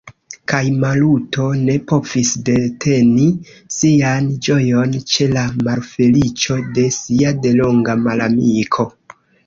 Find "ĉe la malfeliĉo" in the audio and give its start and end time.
5.15-6.61